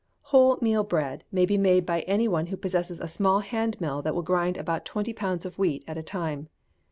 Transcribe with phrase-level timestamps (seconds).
[0.33, 4.01] Whole meal bread may be made by any one who possesses a small hand mill
[4.01, 6.49] that will grind about twenty pounds of wheat at a time.